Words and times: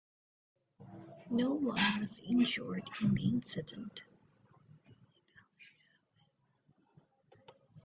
No 1.29 1.51
one 1.53 1.99
was 1.99 2.19
injured 2.27 2.89
in 3.03 3.13
the 3.13 3.27
incident. 3.29 4.01